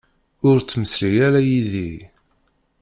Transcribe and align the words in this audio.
Ur 0.47 0.57
ttmeslayet 0.59 1.21
ara 1.27 1.39
yid-i. 1.47 1.93